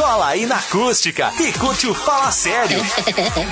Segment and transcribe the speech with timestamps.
[0.00, 2.80] Cola aí na acústica e curte o Fala Sério.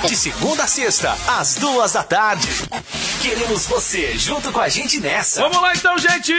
[0.06, 2.48] De segunda a sexta, às duas da tarde.
[3.20, 5.42] Queremos você junto com a gente nessa.
[5.42, 6.32] Vamos lá então, gente!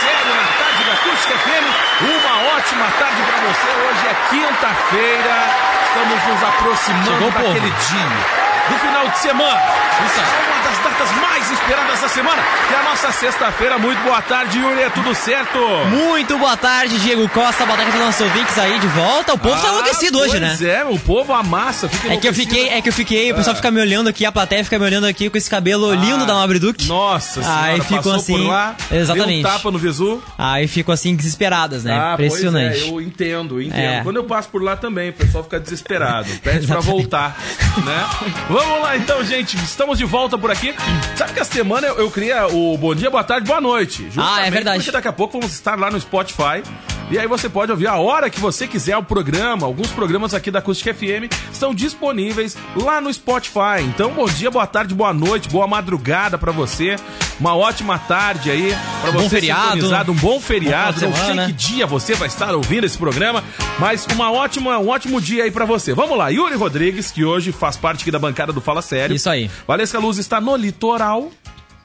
[0.00, 1.66] Sério na tarde da Acústica FM.
[2.02, 3.70] Uma ótima tarde pra você.
[3.88, 5.36] Hoje é quinta-feira.
[5.86, 7.46] Estamos nos aproximando Chegou o povo.
[7.48, 8.49] daquele dia.
[8.70, 9.60] Do final de semana.
[10.06, 12.42] Isso é uma das datas mais esperadas da semana.
[12.68, 13.78] Que é a nossa sexta-feira.
[13.78, 14.80] Muito boa tarde, Yuri.
[14.82, 15.58] É tudo certo?
[15.90, 19.34] Muito boa tarde, Diego Costa, boa tarde os nossos ouvintes aí de volta.
[19.34, 20.48] O povo tá Ah, enlouquecido hoje, né?
[20.56, 21.88] Pois é, o povo amassa.
[21.88, 24.24] Fica É que eu fiquei, é que eu fiquei, o pessoal fica me olhando aqui,
[24.24, 26.84] a plateia fica me olhando aqui com esse cabelo lindo da Nobre Duque.
[26.84, 29.40] Ah, Nossa senhora, Aí ficou assim, por lá, exatamente.
[29.46, 30.22] um tapa no visu.
[30.38, 31.92] Aí ficam assim desesperadas, né?
[31.98, 32.78] Ah, Impressionante.
[32.80, 33.80] pois é, eu entendo, entendo.
[33.80, 34.00] É.
[34.02, 36.86] Quando eu passo por lá também, o pessoal fica desesperado, pede pra Exatamente.
[36.86, 37.36] voltar,
[37.84, 38.06] né?
[38.60, 40.74] Vamos lá então, gente, estamos de volta por aqui.
[41.16, 44.06] Sabe que a semana eu, eu queria o bom dia, boa tarde, boa noite.
[44.18, 44.80] Ah, é verdade.
[44.80, 46.62] Porque daqui a pouco vamos estar lá no Spotify.
[47.10, 49.66] E aí você pode ouvir a hora que você quiser o programa.
[49.66, 53.82] Alguns programas aqui da Acústica FM estão disponíveis lá no Spotify.
[53.82, 56.94] Então, bom dia, boa tarde, boa noite, boa madrugada pra você.
[57.40, 58.76] Uma ótima tarde aí
[59.12, 59.72] Bom você feriado.
[59.72, 61.00] sintonizado, um bom feriado.
[61.00, 63.42] Bom Não sei que dia você vai estar ouvindo esse programa,
[63.80, 65.92] mas uma ótima, um ótimo dia aí pra você.
[65.92, 69.16] Vamos lá, Yuri Rodrigues, que hoje faz parte aqui da bancada do Fala Sério.
[69.16, 69.50] Isso aí.
[69.66, 71.32] Valesca Luz está no litoral.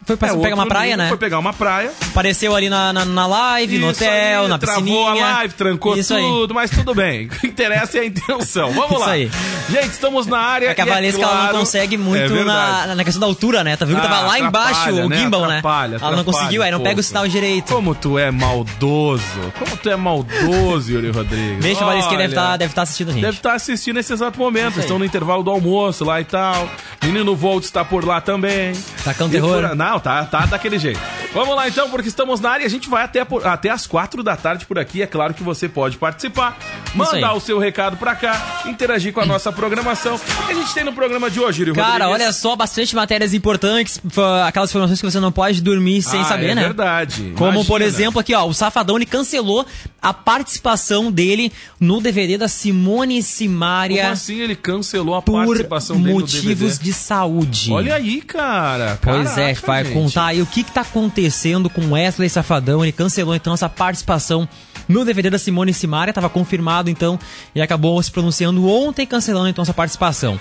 [0.06, 1.08] Foi pra É, pegar uma praia, né?
[1.09, 1.92] Foi pegar uma praia.
[2.09, 5.25] Apareceu ali na, na, na live, no Isso hotel, aí, na travou piscininha.
[5.25, 6.22] a live, trancou Isso aí.
[6.22, 7.25] tudo, mas tudo bem.
[7.25, 8.72] O que interessa é a intenção.
[8.72, 9.11] Vamos Isso lá.
[9.11, 9.31] aí.
[9.70, 10.70] Gente, estamos na área.
[10.70, 12.88] É que a e Valesca ela claro- não consegue É muito verdade.
[12.89, 13.76] na, na questão da altura, né?
[13.76, 15.17] Tá vendo que Ah, tava lá embaixo atrapalha, o né?
[15.17, 15.99] gimbal, Atrapalha, né?
[16.05, 17.73] Ela não conseguiu, aí não pega o sinal direito.
[17.73, 19.23] Como tu é maldoso.
[19.58, 21.64] Como tu é maldoso, Yuri Rodrigues.
[21.64, 23.22] Beijo, a Valesca que deve estar deve tá assistindo a gente.
[23.23, 24.76] Deve estar assistindo nesse exato momento.
[24.76, 24.82] Aí.
[24.82, 26.70] Estão no intervalo do almoço lá e tal.
[27.04, 28.73] Menino Volt está por lá também.
[29.04, 29.61] Tacão terror.
[29.67, 31.00] por- Não, tá, tá daquele jeito.
[31.33, 33.88] Vamos lá então, porque estamos na área e a gente vai até, por- até as
[33.88, 35.02] quatro da tarde por aqui.
[35.02, 36.58] É claro que você pode participar,
[36.94, 40.16] mandar o seu recado pra cá, interagir com a nossa programação.
[40.16, 42.14] O que a gente tem no programa de hoje, Yuri Cara, Rodrigues?
[42.26, 44.02] olha só, bastante matérias importantes,
[44.45, 46.61] aquelas informações que você não pode dormir sem Ah, saber, é né?
[46.64, 47.34] verdade.
[47.38, 47.86] Como, por Imagina.
[47.86, 49.66] exemplo, aqui, ó, o Safadão ele cancelou
[50.02, 55.98] a participação dele no DVD da Simone Simaria Como assim ele cancelou a por participação
[55.98, 57.72] dele no motivos de saúde.
[57.72, 59.00] Olha aí, cara.
[59.02, 62.84] Pois é, vai contar aí o que, que tá acontecendo com Wesley Safadão.
[62.84, 64.48] Ele cancelou então essa participação
[64.88, 67.20] no DVD da Simone Simaria, tava confirmado então,
[67.56, 70.40] e acabou se pronunciando ontem, cancelando então essa participação.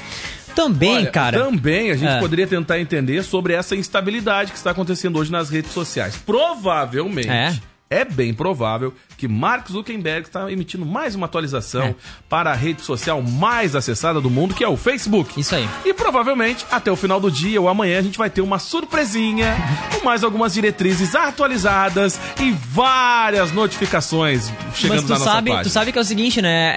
[0.54, 1.44] Também, Olha, cara.
[1.44, 2.20] Também a gente É.
[2.20, 6.16] poderia tentar entender sobre essa instabilidade que está acontecendo hoje nas redes sociais.
[6.24, 7.28] Provavelmente.
[7.28, 7.52] É.
[7.90, 11.94] é bem provável que Mark Zuckerberg está emitindo mais uma atualização É.
[12.28, 15.38] para a rede social mais acessada do mundo, que é o Facebook.
[15.40, 15.68] Isso aí.
[15.84, 19.54] E provavelmente, até o final do dia ou amanhã, a gente vai ter uma surpresinha
[19.96, 25.62] com mais algumas diretrizes atualizadas e várias notificações chegando Mas tu na nossa sabe, página.
[25.64, 26.72] tu sabe que é o seguinte, né?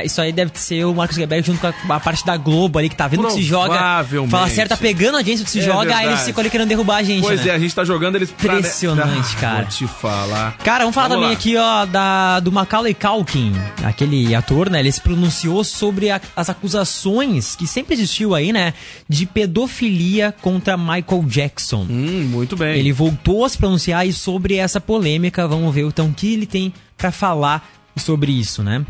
[0.00, 2.78] É, isso aí deve ser o Marcos Zuckerberg junto com a, a parte da Globo
[2.78, 3.74] ali, que tá vendo que se joga.
[3.76, 4.30] Provavelmente.
[4.30, 6.08] Fala certo, tá pegando a audiência que se É joga, aí verdade.
[6.08, 7.50] eles ficam ali querendo derrubar a gente, Pois né?
[7.52, 8.54] é, a gente tá jogando eles pra...
[8.54, 9.56] Impressionante, Ah, cara.
[9.62, 10.51] Vou te falar.
[10.64, 11.38] Cara, vamos falar Vamos também lá.
[11.38, 13.52] aqui, ó, da, do Macaulay Culkin,
[13.84, 14.78] aquele ator, né?
[14.80, 18.72] Ele se pronunciou sobre a- as acusações que sempre existiu aí, né?
[19.08, 21.86] De pedofilia contra Michael Jackson.
[21.90, 22.78] Hum, muito bem.
[22.78, 25.48] Ele voltou a se pronunciar aí sobre essa polêmica.
[25.48, 28.84] Vamos ver então o que ele tem pra falar sobre isso, né?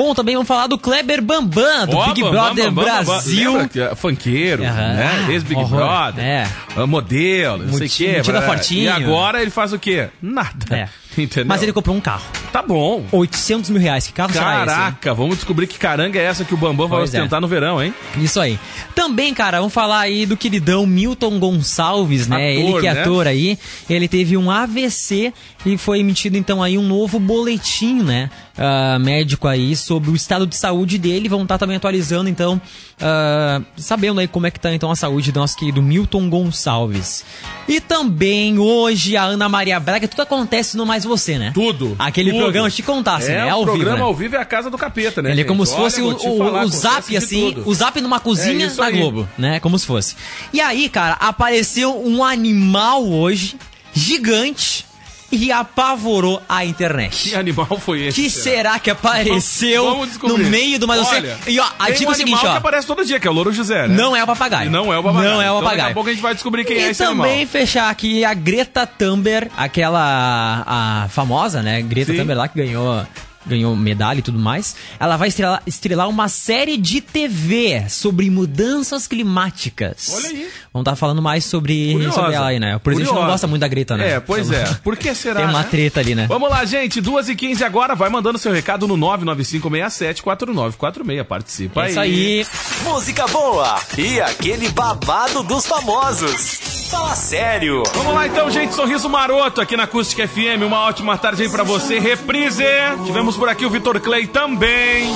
[0.00, 2.94] Bom, também vamos falar do Kleber Bambam, do Ó, Big Bam, Brother Bam, Bam, Bam,
[2.96, 3.04] Bam.
[3.04, 3.52] Brasil.
[3.60, 4.94] É funkeiro, Aham.
[4.94, 5.26] né?
[5.28, 5.62] Ex-Big.
[5.66, 6.24] Brother.
[6.24, 6.46] É.
[6.74, 8.22] ah, Modelo, não sei o quê.
[8.46, 8.84] fortinho.
[8.84, 10.08] E agora ele faz o quê?
[10.22, 10.74] Nada.
[10.74, 10.88] É.
[11.16, 11.46] Entendeu?
[11.46, 12.24] Mas ele comprou um carro.
[12.52, 13.04] Tá bom.
[13.12, 14.06] 800 mil reais.
[14.06, 14.38] Que carro esse?
[14.38, 17.04] Caraca, vamos descobrir que caranga é essa que o Bambam vai é.
[17.04, 17.94] ostentar no verão, hein?
[18.16, 18.58] Isso aí.
[18.94, 22.52] Também, cara, vamos falar aí do queridão Milton Gonçalves, né?
[22.52, 23.00] Ator, ele que é né?
[23.00, 23.58] ator aí.
[23.88, 25.32] Ele teve um AVC
[25.66, 28.30] e foi emitido então aí um novo boletim, né?
[28.60, 31.28] ah, médico aí sobre o estado de saúde dele.
[31.28, 32.60] Vão estar também atualizando então,
[33.00, 37.24] ah, sabendo aí como é que tá então a saúde do nosso querido Milton Gonçalves.
[37.70, 41.52] E também hoje a Ana Maria Braga, tudo acontece no Mais Você, né?
[41.54, 41.94] Tudo.
[41.98, 42.40] Aquele tudo.
[42.42, 43.46] programa te contasse, é, né?
[43.46, 44.02] o Ao programa vivo, né?
[44.02, 45.30] ao vivo é a casa do capeta, né?
[45.30, 45.48] Ele é gente?
[45.48, 47.68] como se Olha, fosse vou o, o- falar, o acontece zap, assim, tudo.
[47.70, 48.96] o zap numa cozinha É da aí.
[48.98, 49.60] Globo, né?
[49.60, 50.16] Como se fosse.
[50.52, 53.56] E aí, cara, apareceu um animal hoje,
[53.94, 54.84] gigante,
[55.32, 57.30] e apavorou a internet.
[57.30, 58.20] Que animal foi esse?
[58.20, 62.12] Que será que apareceu Vamos no meio do mas Olha, E ó, a dica um
[62.12, 62.50] é o seguinte, ó.
[62.52, 63.94] que aparece todo dia, que é o Louro José, né?
[63.94, 64.68] Não é o papagaio.
[64.68, 65.30] E não é o papagaio.
[65.30, 65.90] Não é o Então, daqui papagaio.
[65.90, 67.46] a pouco a gente vai descobrir quem e é esse também animal.
[67.46, 71.80] fechar aqui a Greta Thunberg, aquela a famosa, né?
[71.82, 72.18] Greta Sim.
[72.18, 73.06] Thunberg lá que ganhou
[73.46, 74.74] ganhou medalha e tudo mais.
[74.98, 80.10] Ela vai estrelar, estrelar uma série de TV sobre mudanças climáticas.
[80.14, 80.48] Olha aí.
[80.72, 82.14] Vamos estar falando mais sobre, Curiosa.
[82.14, 82.76] sobre ela aí, né?
[82.76, 83.32] O presidente não Curiosa.
[83.32, 84.10] gosta muito da Greta, né?
[84.12, 84.64] É, pois é.
[84.84, 85.40] Por que será?
[85.40, 85.68] Tem uma né?
[85.70, 86.26] treta ali, né?
[86.28, 87.00] Vamos lá, gente.
[87.02, 87.94] 2h15 agora.
[87.94, 91.24] Vai mandando seu recado no 995674946.
[91.24, 91.90] Participa É aí.
[91.90, 92.46] isso aí.
[92.84, 96.70] Música boa e aquele babado dos famosos.
[96.90, 97.82] Fala sério.
[97.94, 98.74] Vamos lá então, gente.
[98.74, 100.64] Sorriso maroto aqui na Acústica FM.
[100.66, 102.00] Uma ótima tarde aí pra você.
[102.00, 102.64] Reprise.
[103.06, 105.08] Tivemos por aqui o Vitor Clay também.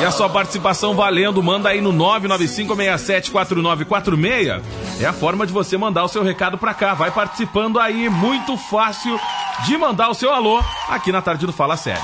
[0.00, 1.42] E a sua participação valendo.
[1.42, 4.62] Manda aí no 995674946.
[5.00, 6.94] É a forma de você mandar o seu recado pra cá.
[6.94, 8.08] Vai participando aí.
[8.08, 9.18] Muito fácil
[9.66, 12.02] de mandar o seu alô aqui na tarde do Fala Sério.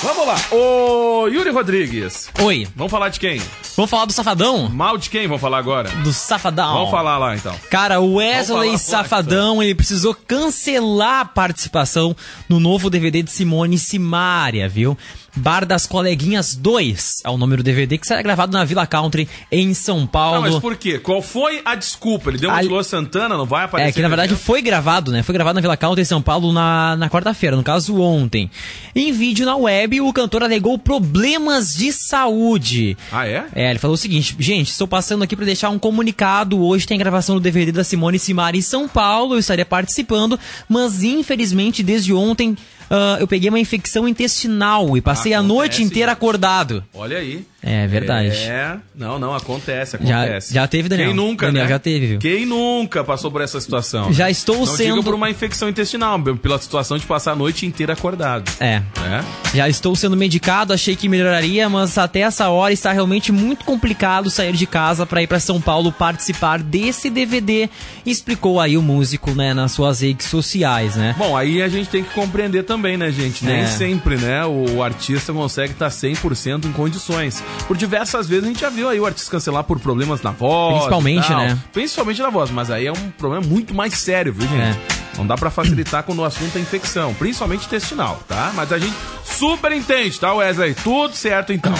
[0.00, 0.36] Vamos lá.
[0.52, 2.30] Ô Yuri Rodrigues.
[2.40, 2.68] Oi.
[2.76, 3.42] Vamos falar de quem?
[3.76, 4.68] Vamos falar do Safadão?
[4.68, 5.88] Mal de quem vamos falar agora?
[5.90, 6.72] Do Safadão.
[6.72, 7.54] Vamos falar lá então.
[7.68, 12.14] Cara, o Wesley Safadão, ele precisou cancelar a participação
[12.48, 14.96] no novo DVD de Simone Simaria, viu?
[15.36, 19.28] Bar das Coleguinhas 2 é o nome do DVD que será gravado na Villa Country,
[19.52, 20.40] em São Não, Paulo.
[20.42, 20.98] mas por quê?
[20.98, 22.30] Qual foi a desculpa?
[22.30, 23.90] Ele deu uma de Lua Santana, não vai aparecer?
[23.90, 24.44] É, que na verdade evento?
[24.44, 25.22] foi gravado, né?
[25.22, 28.50] Foi gravado na Vila Country, em São Paulo, na, na quarta-feira, no caso ontem.
[28.96, 32.96] Em vídeo na web, o cantor alegou problemas de saúde.
[33.10, 33.46] Ah, é?
[33.54, 36.62] É, ele falou o seguinte, gente, estou passando aqui para deixar um comunicado.
[36.62, 39.34] Hoje tem gravação do DVD da Simone Simari em São Paulo.
[39.34, 40.38] Eu estaria participando,
[40.68, 42.56] mas infelizmente desde ontem
[42.90, 46.84] ah, eu peguei uma infecção intestinal e passei a Acontece, noite inteira acordado.
[46.94, 47.44] Olha aí.
[47.60, 48.28] É verdade.
[48.38, 50.54] É, não, não, acontece, Já- acontece.
[50.54, 51.08] já teve, Daniel.
[51.08, 51.68] Quem nunca, Daniel, né?
[51.70, 52.18] já teve, viu?
[52.20, 54.12] Quem nunca passou por essa situação?
[54.12, 54.30] Já né?
[54.30, 57.94] estou não sendo- digo por uma infecção intestinal, pela situação de passar a noite inteira
[57.94, 58.48] acordado.
[58.60, 58.78] É.
[59.00, 59.24] Né?
[59.52, 64.30] Já estou sendo medicado, achei que melhoraria, mas até essa hora está realmente muito complicado
[64.30, 67.68] sair de casa para ir para São Paulo participar desse DVD.
[68.06, 71.14] Explicou aí o músico, né, nas suas redes sociais, né?
[71.18, 73.44] Bom, aí a gente tem que compreender também, né, gente?
[73.44, 73.66] Nem É.
[73.66, 77.42] sempre, né, o artista consegue estar 100% em condições.
[77.66, 80.74] Por diversas vezes a gente já viu aí o artista cancelar por problemas na voz.
[80.74, 81.58] Principalmente, né?
[81.72, 84.78] Principalmente na voz, mas aí é um problema muito mais sério, viu, gente?
[84.78, 84.98] É.
[85.16, 88.52] Não dá pra facilitar quando o assunto é infecção, principalmente intestinal, tá?
[88.54, 88.94] Mas a gente
[89.24, 90.74] super entende, tá, Wesley?
[90.74, 91.74] Tudo certo então.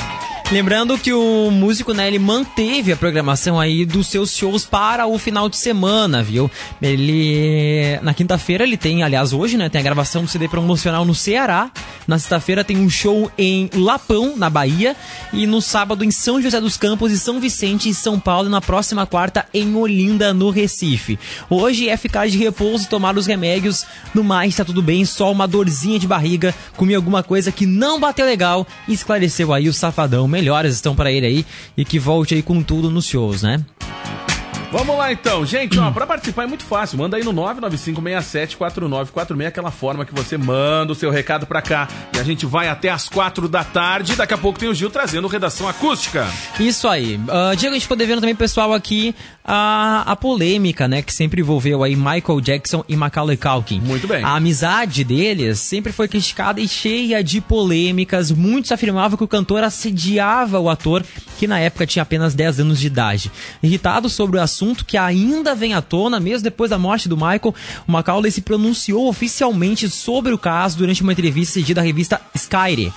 [0.50, 5.19] Lembrando que o músico, né, ele manteve a programação aí dos seus shows para o
[5.19, 6.50] final de semana, viu?
[6.81, 11.15] Ele na quinta-feira ele tem, aliás, hoje, né, tem a gravação do CD promocional no
[11.15, 11.71] Ceará.
[12.06, 14.97] Na sexta-feira tem um show em Lapão, na Bahia,
[15.35, 18.50] e no sábado em São José dos Campos e São Vicente, em São Paulo, e
[18.50, 21.19] na próxima quarta em Olinda, no Recife.
[21.50, 23.85] Hoje é ficar de repouso e tomar os remédios.
[24.15, 28.00] No mais, tá tudo bem, só uma dorzinha de barriga, comi alguma coisa que não
[28.00, 30.27] bateu legal, esclareceu aí o safadão.
[30.38, 31.46] Melhoras estão para ele aí
[31.76, 33.64] e que volte aí com tudo nos shows, né?
[34.70, 36.99] Vamos lá então, gente, ó, pra participar é muito fácil.
[36.99, 41.88] Manda aí no 995674946, aquela forma que você manda o seu recado pra cá.
[42.15, 44.15] E a gente vai até as quatro da tarde.
[44.15, 46.26] Daqui a pouco tem o Gil trazendo redação acústica.
[46.61, 47.17] Isso aí.
[47.17, 51.41] Uh, Diego, a gente poder vendo também, pessoal, aqui a, a polêmica, né, que sempre
[51.41, 53.81] envolveu aí Michael Jackson e Macaulay Culkin.
[53.81, 54.23] Muito bem.
[54.23, 58.31] A amizade deles sempre foi criticada e cheia de polêmicas.
[58.31, 61.02] Muitos afirmavam que o cantor assediava o ator,
[61.38, 63.33] que na época tinha apenas 10 anos de idade.
[63.62, 67.55] Irritado sobre o assunto que ainda vem à tona, mesmo depois da morte do Michael,
[67.87, 72.93] o Macaulay se pronunciou oficialmente sobre o caso durante uma entrevista cedida à revista Skyre.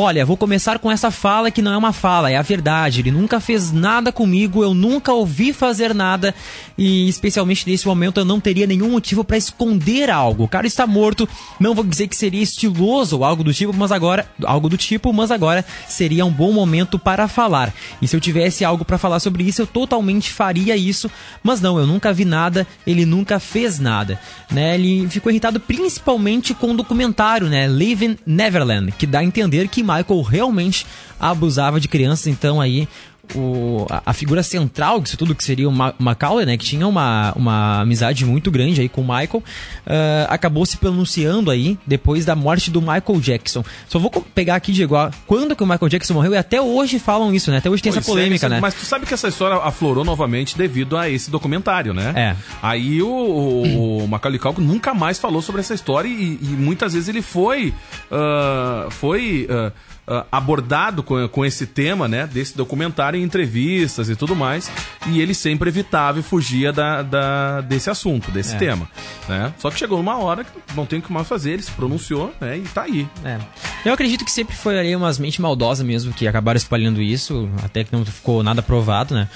[0.00, 3.00] Olha, vou começar com essa fala que não é uma fala, é a verdade.
[3.00, 6.32] Ele nunca fez nada comigo, eu nunca ouvi fazer nada
[6.78, 10.44] e, especialmente nesse momento, eu não teria nenhum motivo para esconder algo.
[10.44, 11.28] O cara está morto,
[11.58, 15.12] não vou dizer que seria estiloso ou algo do tipo, mas agora, algo do tipo,
[15.12, 17.74] mas agora seria um bom momento para falar.
[18.00, 21.10] E se eu tivesse algo para falar sobre isso, eu totalmente faria isso,
[21.42, 24.76] mas não, eu nunca vi nada, ele nunca fez nada, né?
[24.76, 29.87] Ele ficou irritado principalmente com o documentário, né, Living Neverland, que dá a entender que
[29.88, 30.86] Michael realmente
[31.18, 32.86] abusava de crianças, então aí
[33.34, 37.32] o, a, figura central disso tudo, que seria o Ma Macaulay, né, que tinha uma,
[37.36, 39.42] uma amizade muito grande aí com o Michael,
[39.86, 43.64] ah, acabou se pronunciando aí depois da morte do Michael Jackson.
[43.88, 44.94] Só vou pegar aqui, Diego,
[45.26, 47.90] quando que o Michael Jackson morreu, e até hoje falam isso, né, até hoje tem
[47.90, 48.60] essa Pois é, polêmica, isso- né.
[48.60, 52.12] Mas tu sabe que essa história aflorou novamente devido a esse documentário, né?
[52.16, 52.36] É.
[52.62, 56.92] Aí o, o, o Macaulay Culkin nunca mais falou sobre essa história e, e muitas
[56.94, 57.72] vezes ele foi...
[58.10, 59.46] ah, foi...
[59.50, 59.72] ah,
[60.08, 64.70] uh, abordado com, com esse tema, né, desse documentário em entrevistas e tudo mais,
[65.06, 68.58] e ele sempre evitava e fugia da, da desse assunto, desse é.
[68.58, 68.88] tema,
[69.28, 69.52] né?
[69.58, 72.34] Só que chegou uma hora que não tem o que mais fazer, ele se pronunciou,
[72.40, 73.06] né, e tá aí.
[73.24, 73.38] É.
[73.84, 77.84] Eu acredito que sempre foi ali umas mentes maldosas mesmo que acabaram espalhando isso, até
[77.84, 79.28] que não ficou nada provado, né?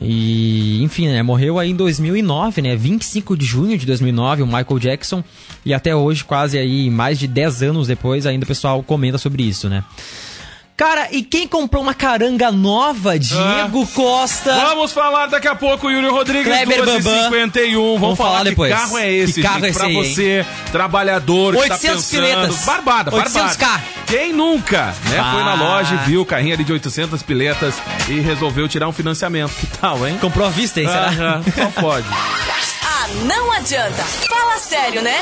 [0.00, 4.78] E, enfim, né, morreu aí em 2009, né, 25 de junho de 2009, o Michael
[4.78, 5.24] Jackson,
[5.64, 9.42] e até hoje, quase aí, mais de 10 anos depois, ainda o pessoal comenta sobre
[9.42, 9.84] isso, né.
[10.76, 13.18] Cara, e quem comprou uma caranga nova?
[13.18, 14.54] Diego ah, Costa.
[14.54, 17.82] Vamos falar daqui a pouco, Yuri Rodrigues, Kleber 51.
[17.82, 18.74] Vamos, Vamos falar, falar depois.
[18.74, 20.46] Que carro é esse, que carro gente, é esse pra aí, você, hein?
[20.70, 22.20] trabalhador, 800 que tá pensando...
[22.20, 22.64] piletas.
[22.66, 23.48] Barbada, barbada.
[23.48, 23.80] 800k.
[24.06, 25.18] Quem nunca, né?
[25.18, 25.32] Ah.
[25.32, 27.74] Foi na loja e viu o carrinho ali de 800 piletas
[28.08, 29.52] e resolveu tirar um financiamento.
[29.54, 30.18] Que tal, hein?
[30.20, 30.88] Comprou à vista, hein?
[30.88, 31.40] Será?
[31.40, 32.06] Ah, só pode.
[33.24, 34.02] não adianta.
[34.28, 35.16] Fala sério, né?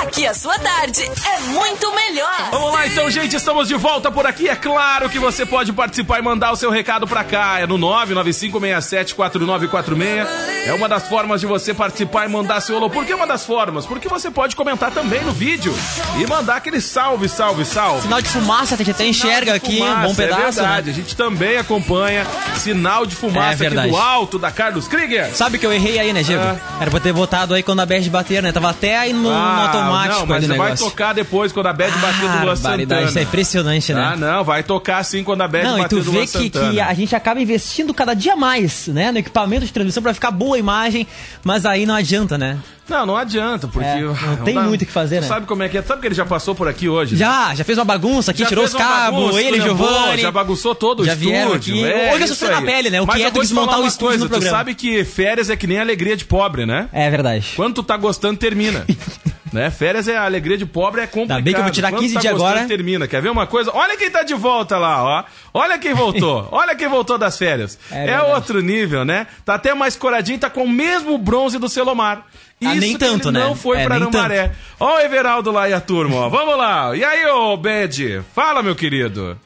[0.00, 2.48] Aqui a sua tarde é muito melhor.
[2.50, 4.48] Vamos lá então, gente, estamos de volta por aqui.
[4.48, 7.60] É claro que você pode participar e mandar o seu recado pra cá.
[7.60, 10.57] É no 995674946.
[10.68, 12.90] É uma das formas de você participar e mandar seu alô.
[12.90, 13.86] Por que uma das formas?
[13.86, 15.74] Porque você pode comentar também no vídeo
[16.20, 18.02] e mandar aquele salve, salve, salve.
[18.02, 20.42] Sinal de fumaça, a gente até enxerga aqui, fumaça, um bom pedaço.
[20.42, 20.92] É verdade, né?
[20.92, 25.34] a gente também acompanha sinal de fumaça é aqui do alto da Carlos Krieger.
[25.34, 26.42] Sabe que eu errei aí, né, Diego?
[26.42, 26.60] É.
[26.82, 28.52] Era pra ter botado aí quando a Bad bater, né?
[28.52, 30.20] Tava até aí no, ah, no automático.
[30.20, 33.02] Não, mas você vai tocar depois quando a Bad ah, bater do Luan Santana.
[33.04, 34.10] Isso é impressionante, né?
[34.12, 36.44] Ah, não, vai tocar sim quando a Bad não, bater do Luan Santana.
[36.44, 39.10] Não, e tu vê que, que a gente acaba investindo cada dia mais, né?
[39.10, 41.06] No equipamento de transmissão pra ficar boa a imagem,
[41.44, 42.58] mas aí não adianta, né?
[42.88, 43.86] Não, não adianta, porque.
[43.86, 45.26] É, não tem dá, muito o que fazer, né?
[45.26, 45.82] Sabe como é que é?
[45.82, 47.16] Sabe que ele já passou por aqui hoje?
[47.16, 50.22] Já, já fez uma bagunça aqui, já tirou os cabos, ele, Giovanni.
[50.22, 51.86] Já bagunçou todo já o estúdio.
[51.86, 53.00] É, hoje eu sofri na pele, né?
[53.00, 54.56] O Mas que é tu desmontar o estúdio coisa, no programa.
[54.56, 56.88] Tu sabe que férias é que nem alegria de pobre, né?
[56.92, 57.52] É verdade.
[57.54, 58.86] Quando tu tá gostando, termina.
[59.52, 59.70] né?
[59.70, 61.38] Férias é a alegria de pobre, é complicado.
[61.38, 62.66] Ainda bem que eu vou tirar 15 tá de agora.
[62.66, 63.06] termina.
[63.06, 63.70] Quer ver uma coisa?
[63.74, 65.24] Olha quem tá de volta lá, ó.
[65.52, 66.48] Olha quem voltou.
[66.52, 67.78] Olha quem voltou das férias.
[67.90, 69.26] É, é outro nível, né?
[69.44, 72.26] Tá até mais coradinho, tá com o mesmo bronze do Celomar.
[72.64, 73.40] Ah, nem tanto, né?
[73.40, 74.52] Não foi é, pra Arambaré.
[74.80, 76.28] Ó o Everaldo lá e a turma, ó.
[76.28, 76.96] Vamos lá.
[76.96, 78.22] E aí, ô Bed?
[78.34, 79.38] Fala, meu querido.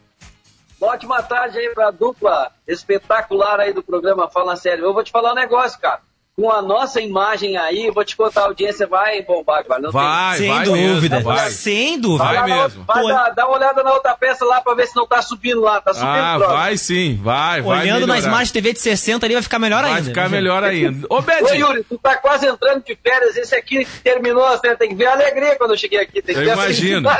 [0.81, 4.85] Ótima tarde aí pra dupla espetacular aí do programa Fala Sério.
[4.85, 6.01] Eu vou te falar um negócio, cara
[6.35, 9.81] com a nossa imagem aí, vou te contar, a audiência vai bombar, cara.
[9.81, 10.49] Não vai, tem...
[10.49, 11.17] vai, sem dúvida.
[11.17, 11.51] Mesmo, vai.
[11.51, 12.25] Sem dúvida.
[12.25, 12.85] Vai, vai mesmo.
[12.85, 15.61] Vai dar, dá uma olhada na outra peça lá pra ver se não tá subindo
[15.61, 15.81] lá.
[15.83, 16.59] Tá subindo Ah, próximo.
[16.59, 17.81] vai sim, vai, vai.
[17.83, 20.03] Olhando na Smart TV de 60 ali vai ficar melhor vai ainda.
[20.03, 21.07] Vai ficar melhor ainda.
[21.11, 21.43] Ô, Beth.
[21.43, 23.37] Ô, Yuri, tu tá quase entrando de férias.
[23.37, 26.23] Esse aqui terminou, você tem que ver a alegria quando eu cheguei aqui.
[26.23, 27.11] Tem que eu ver imagino.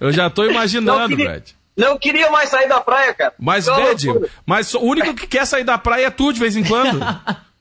[0.00, 1.62] Eu já tô imaginando, Beth.
[1.76, 3.32] Não queria mais sair da praia, cara.
[3.38, 4.06] Mas, Bed,
[4.44, 7.00] mas o único que quer sair da praia é tu de vez em quando.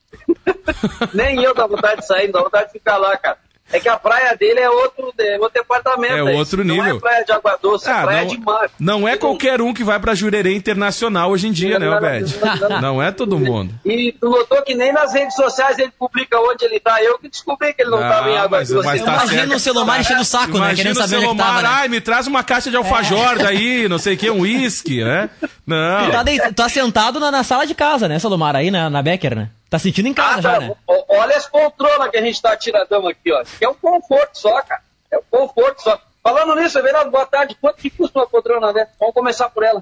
[1.13, 3.37] Nem eu dá vontade de sair, dá vontade de ficar lá, cara.
[3.73, 6.13] É que a praia dele é outro, é outro departamento.
[6.13, 6.83] É outro nível.
[6.83, 8.69] Não é praia de água doce, é ah, é praia não, de mar.
[8.77, 12.35] Não é qualquer um que vai pra Jurerê Internacional hoje em dia, né, Obed?
[12.81, 13.73] Não é todo mundo.
[13.85, 17.01] E tu notou que nem nas redes sociais ele publica onde ele tá.
[17.01, 18.85] Eu que descobri que ele não, não tava em água mas, doce.
[18.85, 20.75] Mas tá Imagina o Celomar enchendo o saco, Imagina né?
[20.75, 21.61] Querendo saber onde ele tava.
[21.61, 21.69] Né?
[21.71, 23.43] Ai, me traz uma caixa de alfajor é.
[23.43, 25.29] daí, não sei o que, um uísque, né?
[25.65, 26.05] Não.
[26.05, 29.01] Tu tá, de, tá sentado na, na, sala de casa, né, Celomar, aí na, na
[29.01, 29.49] Becker, né?
[29.71, 30.75] Tá sentindo em casa ah, já, né?
[30.85, 33.41] Olha as poltronas que a gente tá tiradão aqui, ó.
[33.57, 34.81] Que é um conforto só, cara.
[35.09, 35.97] É um conforto só.
[36.21, 37.55] Falando nisso, Everaldo, boa tarde.
[37.55, 38.89] Quanto que custa uma poltrona, né?
[38.99, 39.81] Vamos começar por ela.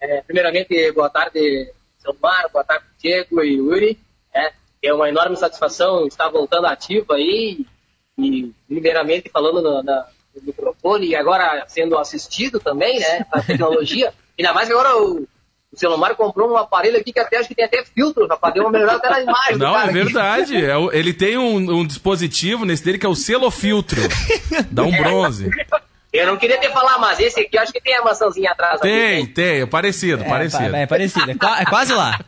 [0.00, 1.72] É, primeiramente, boa tarde,
[2.20, 4.00] Mar, boa tarde, Diego e Yuri.
[4.34, 4.52] É,
[4.82, 7.64] é uma enorme satisfação estar voltando ativo aí
[8.18, 14.12] e, primeiramente, falando no, na, no microfone e agora sendo assistido também, né, a tecnologia.
[14.36, 15.24] Ainda mais que agora o
[15.72, 18.54] o Celomar comprou um aparelho aqui que até acho que tem até filtro, rapaz.
[18.54, 19.56] Deu uma melhorada até na imagem.
[19.58, 20.56] Não, é verdade.
[20.56, 24.00] É, ele tem um, um, dispositivo nesse dele que é o selofiltro.
[24.70, 25.50] Dá um bronze.
[26.10, 28.80] Eu não queria ter falar, mas esse aqui acho que tem a maçãzinha atrás.
[28.80, 30.74] Tem, aqui, tem, é parecido, é, parecido.
[30.76, 32.18] É, é parecido, é, é, quase lá.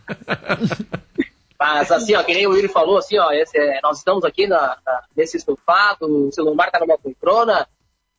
[1.59, 4.47] Mas assim, ó, que nem o Yuri falou, assim, ó, esse, é, nós estamos aqui
[4.47, 7.67] na, na, nesse estofado, o celular tá numa poltrona,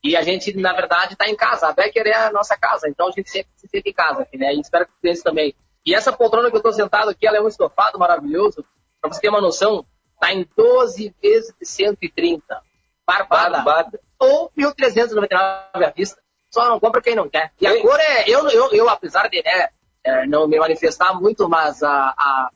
[0.04, 1.68] e a gente, na verdade, está em casa.
[1.68, 4.38] A Becker é a nossa casa, então a gente sempre se sente em casa aqui,
[4.38, 4.54] né?
[4.54, 5.56] E espero que vocês também.
[5.86, 8.66] E essa poltrona que eu estou sentado aqui, ela é um estofado maravilhoso.
[9.00, 12.62] Para você ter uma noção, está em 12 vezes de 130.
[13.06, 13.62] Barbada.
[13.62, 14.00] Barbada.
[14.20, 15.30] Ou 1.399
[15.74, 16.22] à vista.
[16.52, 17.52] Só não compra quem não quer.
[17.60, 18.30] E a cor é...
[18.30, 19.70] Eu, eu, eu apesar de né,
[20.04, 22.50] é, não me manifestar muito, mas a, a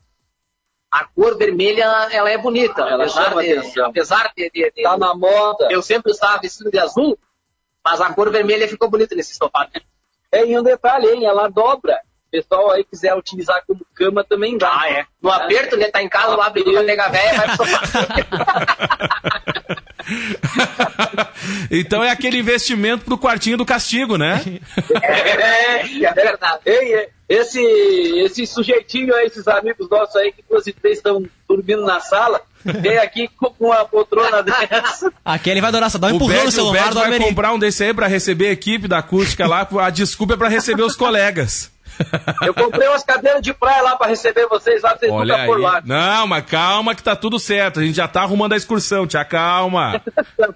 [0.92, 2.82] a cor vermelha ela é bonita.
[2.82, 3.86] Ela apesar chama de, atenção.
[3.88, 5.68] Apesar de, de, de, Tá na moda.
[5.70, 7.20] Eu sempre estava vestido de azul,
[7.86, 9.70] mas a cor vermelha ficou bonita nesse estofado.
[10.32, 11.24] É, e um detalhe, hein?
[11.26, 12.00] Ela dobra.
[12.32, 14.72] pessoal aí quiser utilizar como cama também dá.
[14.82, 15.06] Ah, é.
[15.22, 15.92] No aperto, né?
[15.92, 17.82] Tá em casa lá, pedindo nega velha, vai pro sofá.
[21.70, 24.42] então é aquele investimento pro quartinho do castigo, né?
[25.04, 26.62] É, é verdade.
[26.66, 31.24] Ei, esse, esse sujeitinho aí, esses amigos nossos aí, que duas e três estão
[31.56, 35.12] dormindo na sala, vem aqui com uma poltrona dessa.
[35.24, 37.06] Aqui ele vai adorar, só dá um O empurrão no o celular Bad do vai
[37.06, 37.24] Almeri.
[37.26, 39.68] comprar um desse aí pra receber a equipe da acústica lá.
[39.82, 41.72] A desculpa é pra receber os colegas.
[42.46, 45.48] Eu comprei umas cadeiras de praia lá pra receber vocês lá, vocês Olha nunca aí.
[45.48, 45.82] foram lá.
[45.86, 47.80] Não, mas calma que tá tudo certo.
[47.80, 50.02] A gente já tá arrumando a excursão, tia, calma.
[50.36, 50.54] Tá.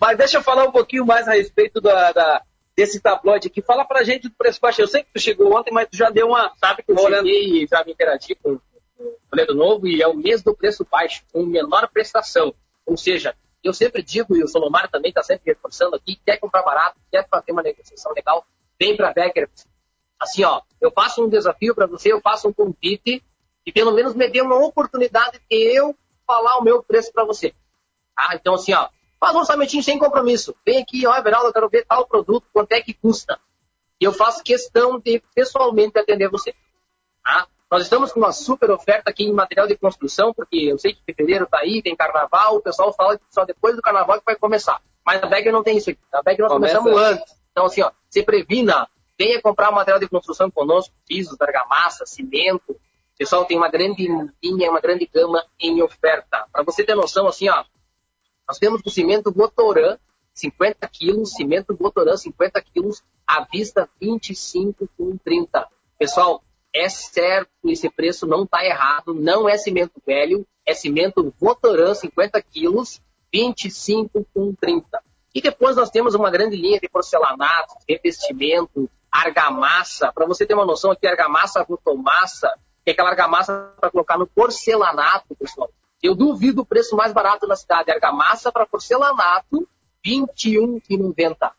[0.00, 2.40] Mas deixa eu falar um pouquinho mais a respeito da, da-
[2.76, 3.60] desse tabloide aqui.
[3.62, 4.80] Fala pra gente do preço baixo.
[4.80, 6.52] Eu sei que tu chegou ontem, mas tu já deu uma.
[6.60, 8.58] Sabe que eu olhada- cheguei e já me interagi com
[9.02, 12.54] com o Toledo Novo e é o mês do preço baixo, com menor prestação.
[12.86, 16.62] Ou seja, eu sempre digo, e o Solomar também está sempre reforçando aqui, quer comprar
[16.62, 18.46] barato, quer fazer uma negociação legal,
[18.78, 19.48] vem para Becker.
[20.18, 23.22] Assim, ó, eu faço um desafio para você, eu faço um convite
[23.64, 27.54] e pelo menos me dê uma oportunidade de eu falar o meu preço para você.
[28.16, 28.34] Tá?
[28.34, 28.88] Então, assim, ó,
[29.20, 30.54] faz um orçamentinho sem compromisso.
[30.64, 33.38] Vem aqui, ó, Everaldo, eu quero ver tal produto, quanto é que custa.
[34.00, 36.54] E eu faço questão de pessoalmente atender você.
[37.22, 37.46] Tá?
[37.72, 41.02] Nós estamos com uma super oferta aqui em material de construção, porque eu sei que
[41.06, 44.36] fevereiro está aí, tem carnaval, o pessoal fala que só depois do carnaval que vai
[44.36, 44.78] começar.
[45.02, 45.98] Mas na Bagger não tem isso aqui.
[46.12, 47.22] Na Bagger nós Começa começamos antes.
[47.22, 47.42] antes.
[47.50, 48.86] Então, assim, ó, se previna,
[49.18, 52.72] venha comprar material de construção conosco, pisos, argamassa, cimento.
[52.72, 54.06] O pessoal tem uma grande
[54.44, 56.44] linha, uma grande gama em oferta.
[56.52, 57.64] Para você ter noção, assim, ó,
[58.46, 59.96] nós temos o cimento Votoran,
[60.34, 65.66] 50 quilos, cimento Votoran, 50 quilos, à vista 25 com 30.
[65.98, 66.42] Pessoal,
[66.74, 72.40] é certo, esse preço não está errado, não é cimento velho, é cimento Votoran, 50
[72.42, 73.00] quilos,
[73.32, 75.02] 25 com 30.
[75.34, 80.12] E depois nós temos uma grande linha de porcelanato, revestimento, argamassa.
[80.12, 82.52] Para você ter uma noção aqui, argamassa rotomassa,
[82.84, 85.70] que é aquela argamassa para colocar no porcelanato, pessoal.
[86.02, 87.90] Eu duvido o preço mais barato na cidade.
[87.90, 89.68] Argamassa para porcelanato,
[90.04, 91.52] R$ 21,90.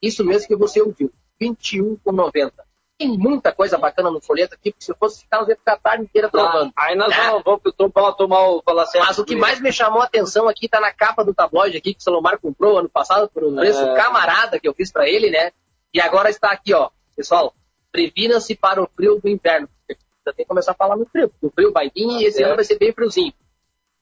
[0.00, 2.52] Isso mesmo que você ouviu, R$ 21,90.
[2.98, 5.74] Tem muita coisa bacana no folheto aqui, porque se eu fosse ficar, nós ia ficar
[5.74, 6.72] a tarde inteira provando.
[6.76, 7.30] Aí nós É.
[7.30, 9.06] vamos, vamos pro lá tomar o Falacete.
[9.06, 11.94] Mas o que mais me chamou a atenção aqui tá na capa do tabloide aqui
[11.94, 13.94] que o Salomar comprou ano passado por um preço É.
[13.94, 15.52] camarada que eu fiz para ele, né?
[15.94, 16.90] E agora está aqui, ó.
[17.16, 17.54] Pessoal,
[17.92, 19.68] previna-se para o frio do inverno.
[19.88, 19.96] Você
[20.34, 22.46] tem que começar a falar no frio, porque o frio vai vir e esse É.
[22.46, 23.32] ano vai ser bem friozinho.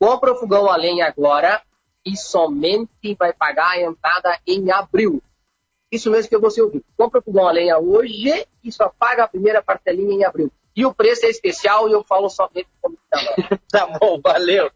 [0.00, 1.60] Compra o fogão a lenha agora
[2.04, 5.22] e somente vai pagar a entrada em abril.
[5.90, 6.82] Isso mesmo que você ouviu.
[6.96, 10.50] Compra o fogão a lenha hoje e só paga a primeira parcelinha em abril.
[10.74, 13.58] E o preço é especial e eu falo somente como tá lá.
[13.72, 14.70] Tá bom, valeu.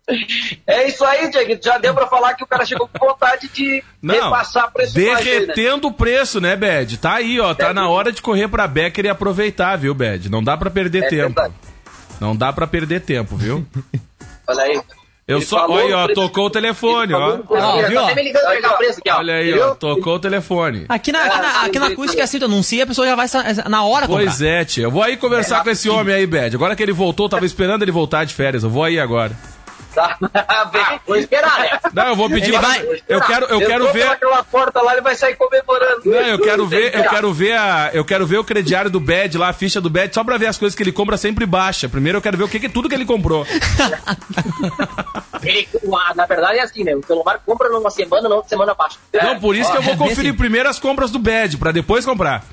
[0.66, 1.58] É isso aí, Diego.
[1.62, 5.04] Já deu pra falar que o cara chegou com vontade de Não, repassar preço né?
[5.04, 6.96] derretendo o preço, né, Bad?
[6.98, 7.52] Tá aí, ó.
[7.54, 10.30] Tá na hora de correr pra Becker e aproveitar, viu, Bad?
[10.30, 11.34] Não dá pra perder É tempo.
[11.34, 11.54] verdade.
[12.20, 13.66] Não dá pra perder tempo, viu?
[14.48, 14.80] Olha aí.
[15.30, 15.66] Eu Ele só.
[15.68, 17.38] Olha aí, ó, tocou o telefone, ó.
[17.48, 19.10] Ó, viu, ligando aqui.
[19.10, 20.86] Olha aí, ó, tocou o telefone.
[20.88, 23.44] Aqui na, aqui na, aqui na acústica, assim, tu anuncia, a pessoa já vai sa-
[23.68, 24.24] na hora comprar.
[24.24, 24.84] Pois é, tia.
[24.84, 26.54] Eu vou aí conversar com esse homem aí, Bad.
[26.56, 28.62] Agora que ele voltou, tava esperando ele voltar de férias.
[28.64, 29.36] Eu vou aí agora.
[29.94, 30.16] Tá.
[30.52, 31.78] Ah, vou esperar, né?
[31.92, 32.50] Não, eu vou pedir.
[32.50, 34.02] Ele vai- Eu quero, eu quero Entrou ver.
[34.02, 36.02] pelaquela porta lá, ele vai sair comemorando.
[36.04, 39.36] Não, eu quero ver, eu quero ver a, eu quero ver o crediário do Bad
[39.38, 41.88] lá, a ficha do Bad, só pra ver as coisas que ele compra sempre baixa.
[41.88, 43.46] Primeiro eu quero ver o que, que tudo que ele comprou.
[45.42, 46.94] Ele, o- na verdade é assim, né?
[46.94, 48.98] O celular compra numa semana, na outra semana baixa.
[49.22, 51.72] Não, por isso que eu vou é conferir desse- primeiro as compras do Bad, pra
[51.72, 52.44] depois comprar.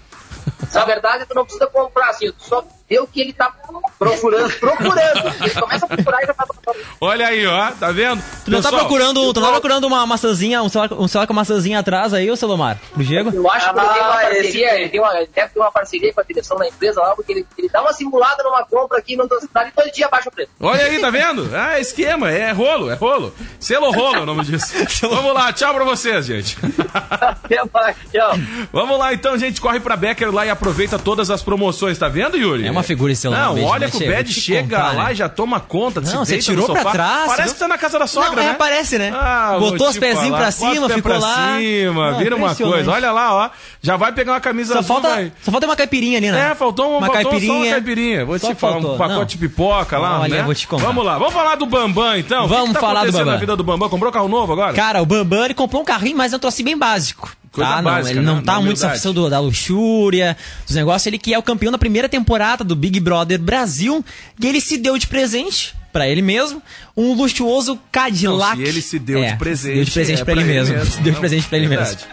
[0.74, 3.52] Na verdade, tu não precisa comprar assim, tu só vê o que ele tá
[3.98, 4.54] procurando.
[4.60, 5.34] procurando.
[5.42, 6.86] Ele começa a procurar e já tá procurando.
[7.02, 8.24] Olha aí, ó, tá vendo?
[8.46, 11.28] Tu não tá Pessoal, procurando, tu não tá procurando uma maçãzinha, um celular, um celular
[11.28, 12.80] com maçãzinha atrás aí, ô Celomar?
[12.94, 13.32] Pro Diego?
[13.34, 15.60] Eu acho que ele tem uma Ah, esse parceria, ele, tem uma, ele deve ter
[15.60, 18.64] uma parceria com a direção da empresa lá, porque ele, ele dá uma simulada numa
[18.66, 20.52] compra aqui na tua cidade e todo dia baixa o preço.
[20.60, 21.48] Olha aí, tá vendo?
[21.58, 23.34] Ah, esquema, é rolo, é rolo.
[23.60, 24.74] Selo rolo é o nome disso.
[25.10, 26.56] Vamos lá, tchau pra vocês, gente.
[26.94, 28.34] Até mais, tchau.
[28.72, 32.38] Vamos lá então, gente, corre pra Becker lá e aproveita todas as promoções, tá vendo,
[32.38, 32.68] Yuri?
[32.68, 35.12] É uma figura esse Não, Bad, olha né, que o Bad chega contar, lá né?
[35.12, 38.08] e já toma conta, Não, você tirou pra trás, Parece que tá na casa da
[38.08, 38.56] sogra, Não, é, né?
[38.58, 39.12] parece, né?
[39.14, 41.58] Ah, Botou os pezinhos pra cima, ficou pra lá.
[41.60, 42.92] cima, Não, vira uma coisa.
[42.92, 43.50] Olha lá, ó.
[43.82, 45.32] Já vai pegar uma camisa Só azul, falta, vai.
[45.44, 46.52] só falta uma caipirinha ali, né?
[46.52, 47.54] É, faltou, um, uma faltou caipirinha.
[47.54, 48.26] só uma caipirinha.
[48.26, 50.44] Vou te falar, um pacote de pipoca lá, Olha, né?
[50.44, 50.86] vou te contar.
[50.86, 52.48] Vamos lá, vamos falar do Bambam, então.
[52.48, 53.26] Vamos tá falar do Bambam.
[53.34, 53.90] na vida do Bambam?
[53.90, 54.74] Comprou carro novo agora?
[54.74, 57.32] Cara, o Bambam ele comprou um carrinho, mas é um troço bem básico.
[57.58, 57.82] Coisa tá?
[57.82, 58.42] básica, não, ele não né?
[58.46, 61.08] tá Na muito essa do- da luxúria, dos negócios.
[61.08, 64.04] Ele que é o campeão da primeira temporada do Big Brother Brasil.
[64.40, 66.62] E ele se deu de presente, pra ele mesmo,
[66.96, 68.58] um luxuoso Cadillac.
[68.58, 70.54] Não, se ele se deu de presente, Se deu de presente é pra ele ele
[70.54, 70.76] mesmo.
[70.78, 70.92] mesmo.
[70.96, 71.90] Deu de Não, presente pra ele verdade.
[71.98, 72.08] mesmo.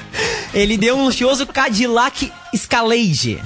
[0.55, 3.39] Ele deu um luxuoso Cadillac Escalade.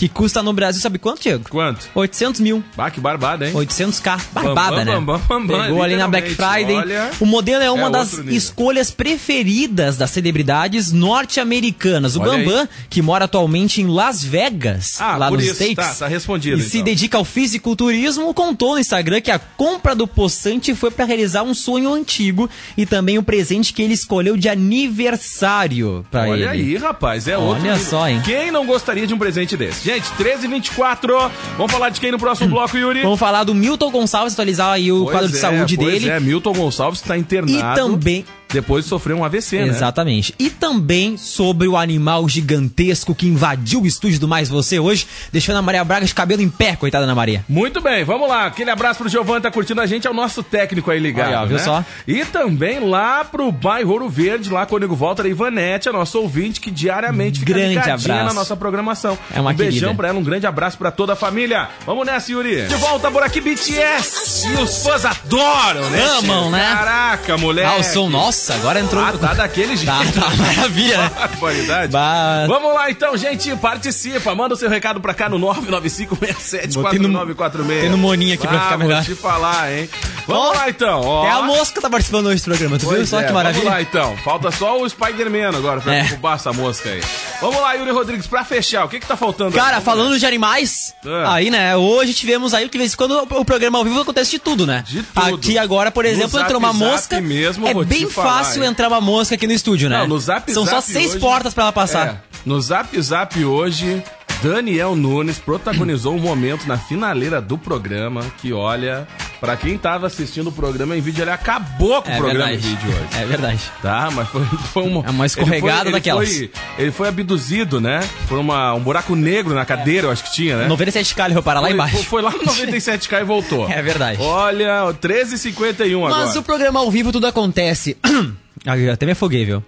[0.00, 1.44] Que custa no Brasil, sabe quanto, Diego?
[1.50, 1.86] Quanto?
[1.94, 2.64] 800 mil.
[2.74, 3.52] Bah, que barbada, hein?
[3.52, 4.98] 800k, barbada, Bam, né?
[4.98, 6.74] bam, bam, Pegou ali na Black Friday.
[6.74, 12.16] olha, o modelo é uma é das escolhas preferidas das celebridades norte-americanas.
[12.16, 12.30] O Olha.
[12.38, 16.58] Bambam, que mora atualmente em Las Vegas, Ah, lá nos isso, States, tá, tá respondido,
[16.58, 16.84] e se então.
[16.86, 21.52] dedica ao fisiculturismo, contou no Instagram que a compra do possante foi para realizar um
[21.52, 26.42] sonho antigo e também o presente que ele escolheu de aniversário para ele.
[26.44, 27.62] Olha aí, rapaz, é outro.
[27.62, 28.22] Olha só, hein?
[28.24, 29.89] Quem não gostaria de um presente desse?
[29.90, 33.02] Gente, 13 h 24 Vamos falar de quem no próximo bloco, Yuri?
[33.02, 36.08] Vamos falar do Milton Gonçalves, atualizar aí o Pois quadro de é, saúde pois dele.
[36.08, 37.74] É, Milton Gonçalves está E internado.
[37.74, 39.68] também Depois de sofrer um AVC, né?
[39.68, 40.34] Exatamente.
[40.38, 45.56] E também sobre o animal gigantesco que invadiu o estúdio do Mais Você hoje, deixando
[45.58, 47.44] a Maria Braga de cabelo em pé, coitada Ana Maria.
[47.48, 48.46] Muito bem, vamos lá.
[48.46, 51.34] Aquele abraço pro Giovanni, tá curtindo a gente, é o nosso técnico aí ligado.
[51.34, 51.62] Ó, viu né?
[51.62, 51.84] só?
[52.06, 56.18] E também lá pro bairro Ouro Verde, lá quando o Walter, a Ivanete, a nossa
[56.18, 58.08] ouvinte, que diariamente fica Grande abraço.
[58.08, 59.18] na nossa programação.
[59.34, 59.94] É uma um beijão querida.
[59.94, 61.68] pra ela, um grande abraço pra toda a família.
[61.86, 62.66] Vamos nessa, Yuri.
[62.66, 64.48] De volta por aqui, BTS.
[64.48, 66.02] E os fãs adoram, né?
[66.18, 66.74] Amam, né?
[66.74, 67.68] Caraca, moleque.
[67.68, 68.10] Ah, o som,
[68.40, 69.04] nossa, agora entrou.
[69.04, 69.86] Ah, tá daquele jeito.
[69.86, 71.12] Tá, tá, maravilha?
[71.12, 71.92] Barbaridade.
[71.92, 72.46] Bah.
[72.48, 73.54] Vamos lá então, gente.
[73.56, 74.34] Participa.
[74.34, 76.74] Manda o seu recado pra cá no 995674946.
[76.74, 79.04] Botei no moninho aqui pra ah, ficar melhor.
[79.04, 79.90] Vou te falar, hein?
[80.26, 81.00] Vamos Ó, lá então.
[81.02, 81.26] Ó.
[81.26, 83.32] É a mosca que tá participando hoje do programa, tu viu Pois só é, que
[83.32, 83.64] maravilha?
[83.64, 84.16] Vamos lá então.
[84.18, 86.02] Falta só o Spider-Man agora pra É.
[86.02, 87.00] derrubar essa mosca aí.
[87.40, 89.52] Vamos lá, Yuri Rodrigues, pra fechar, o que que tá faltando?
[89.52, 89.82] Cara, aí?
[89.82, 91.34] falando de animais, Ah.
[91.34, 94.30] aí, né, hoje tivemos aí, que de vez em quando o programa ao vivo acontece
[94.30, 94.84] de tudo, né?
[94.86, 95.34] De tudo.
[95.34, 97.20] Aqui agora, por exemplo, entrou uma mosca.
[97.20, 99.98] mesmo, é bem falar, fácil entrar uma mosca aqui no estúdio, né?
[99.98, 102.06] Não, no Zap São só Zap seis hoje- portas pra ela passar.
[102.08, 102.16] É,
[102.46, 104.02] no Zap Zap hoje,
[104.42, 109.06] Daniel Nunes protagonizou um momento na finaleira do programa que, olha,
[109.40, 112.66] pra quem tava assistindo o programa em vídeo, ele acabou com É o programa verdade.
[112.66, 113.22] em vídeo hoje.
[113.22, 113.60] É verdade.
[113.82, 116.28] Tá, mas foi, foi uma, É uma escorregada ele foi, daquelas.
[116.30, 118.00] Ele foi, ele foi abduzido, né?
[118.28, 120.68] Foi uma, um buraco negro na cadeira, eu acho que tinha, né?
[120.68, 122.04] 97k ele foi parar lá embaixo.
[122.04, 123.68] Foi lá no 97k e voltou.
[123.68, 124.20] É verdade.
[124.20, 126.26] Olha, 13h51 agora.
[126.26, 127.96] Mas o programa ao vivo tudo acontece.
[128.92, 129.64] Até me afoguei, viu?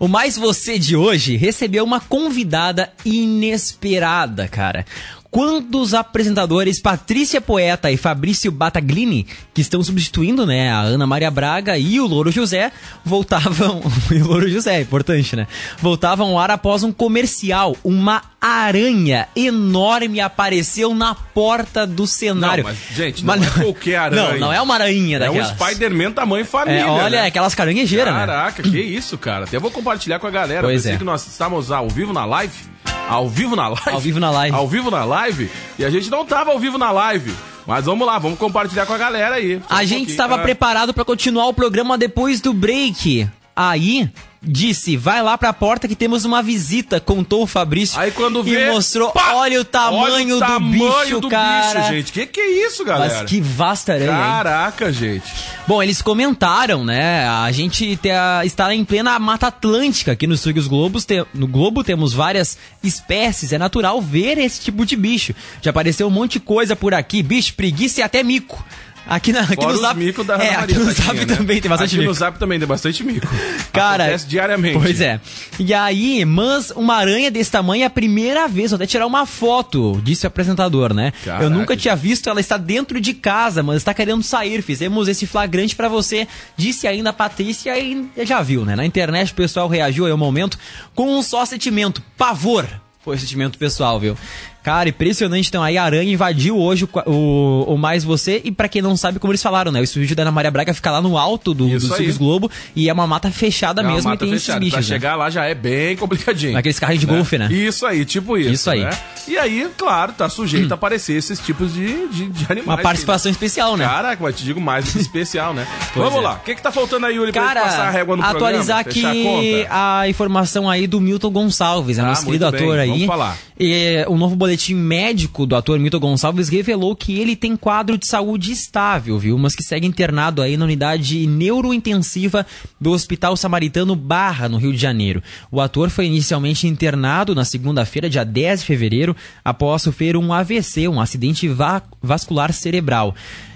[0.00, 4.84] O Mais Você de hoje recebeu uma convidada inesperada, cara.
[5.32, 11.30] Quando os apresentadores Patrícia Poeta e Fabrício Bataglini, que estão substituindo, né, a Ana Maria
[11.30, 12.70] Braga e o Louro José,
[13.02, 13.80] voltavam.
[14.12, 15.46] e o Louro José, é importante, né?
[15.78, 17.74] Voltavam ao ar após um comercial.
[17.82, 22.64] Uma aranha enorme apareceu na porta do cenário.
[22.64, 24.32] Não, mas, gente, não é qualquer aranha.
[24.32, 25.48] Não, não é uma aranha É um daquelas.
[25.48, 26.80] Spider-Man tamanho família.
[26.80, 27.26] É, olha, né?
[27.28, 28.20] aquelas caranguejeiras, né?
[28.20, 29.46] Caraca, que isso, cara.
[29.46, 30.60] Até vou compartilhar com a galera.
[30.60, 30.98] Pois Pensei é.
[30.98, 32.71] que nós estávamos ao vivo na live.
[33.12, 33.90] Ao vivo na live?
[33.90, 34.56] Ao vivo na live.
[34.56, 35.50] Ao vivo na live.
[35.78, 37.34] E a gente não tava ao vivo na live.
[37.66, 39.60] Mas vamos lá, vamos compartilhar com a galera aí.
[39.68, 40.38] A um gente estava Ah.
[40.38, 43.28] preparado para continuar o programa depois do break.
[43.54, 44.08] Aí
[44.44, 48.00] disse, vai lá pra porta que temos uma visita, contou o Fabrício.
[48.00, 48.68] Aí quando vê.
[48.68, 49.34] E mostrou, pá!
[49.34, 50.70] olha o tamanho, Olha o do, tamanho
[51.04, 51.78] bicho, do cara.
[51.80, 52.12] bicho, gente.
[52.12, 53.20] Que que é isso, galera?
[53.20, 54.16] Mas que vasta aranha, hein?
[54.16, 55.32] Caraca, gente.
[55.66, 57.28] Bom, eles comentaram, né?
[57.28, 58.08] A gente te-
[58.44, 61.04] está em plena Mata Atlântica aqui nos Estúdios Globos.
[61.04, 63.52] Te- no Globo temos várias espécies.
[63.52, 65.34] É natural ver esse tipo de bicho.
[65.60, 67.22] Já apareceu um monte de coisa por aqui.
[67.22, 68.64] Bicho, preguiça e até mico.
[69.14, 69.98] Aqui, na, aqui Fora no Zap.
[69.98, 71.36] mico da é, aqui no Zap né?
[71.36, 72.08] também tem bastante Aqui mico.
[72.08, 73.26] no Zap também tem bastante mico.
[73.70, 74.78] Cara, Acontece diariamente.
[74.78, 75.20] Pois é.
[75.58, 79.26] E aí, mas uma aranha desse tamanho é a primeira vez, vou até tirar uma
[79.26, 81.12] foto, disse o apresentador, né?
[81.22, 81.44] Caraca.
[81.44, 84.62] Eu nunca tinha visto, ela está dentro de casa, mas está querendo sair.
[84.62, 88.74] Fizemos esse flagrante pra você, disse ainda a Patrícia e já viu, né?
[88.74, 90.58] Na internet o pessoal reagiu aí ao momento
[90.94, 92.66] com um só sentimento, pavor.
[93.04, 94.16] Foi o sentimento pessoal, viu?
[94.62, 95.48] Cara, impressionante.
[95.48, 98.40] Então, aí a aranha invadiu hoje o, o, o Mais Você.
[98.44, 99.80] E pra quem não sabe, como eles falaram, né?
[99.80, 101.98] O estúdio da Ana Maria Braga fica lá no alto do, Isso do aí.
[102.04, 102.50] Silvio Globo.
[102.76, 104.58] E é uma mata fechada É uma mesmo mata e tem fechada.
[104.58, 104.86] esses bichos.
[104.86, 105.00] Pra né?
[105.00, 106.52] chegar lá já é bem complicadinho.
[106.52, 107.48] Naqueles carrinhos de golfe, né?
[107.52, 108.50] Isso aí, tipo isso.
[108.52, 108.80] Isso aí.
[108.84, 108.90] né?
[109.26, 112.66] E aí, claro, tá sujeito a aparecer esses tipos de, de, de animais.
[112.66, 113.84] Uma participação especial, né?
[113.84, 115.66] Caraca, mas te digo mais especial, né?
[115.94, 116.22] Pois Vamos é.
[116.22, 116.34] lá.
[116.34, 118.92] O que, que tá faltando aí, Yuri, pra Cara, passar a régua no atualizar programa?
[118.94, 119.98] Fechar a aqui conta?
[120.00, 122.88] a, informação aí do Milton Gonçalves, é Ah, nosso querido bem, ator aí.
[122.88, 123.36] vamos falar.
[123.60, 128.06] E, o novo boletim médico do ator Milton Gonçalves revelou que ele tem quadro de
[128.06, 129.36] saúde estável, viu?
[129.38, 132.46] Mas que segue internado aí na unidade neurointensiva
[132.80, 135.22] do Hospital Samaritano Barra, no Rio de Janeiro.
[135.50, 140.88] O ator foi inicialmente internado na segunda-feira, dia 10 de fevereiro, após sofrer um AVC,
[140.88, 143.14] um acidente va- vascular cerebral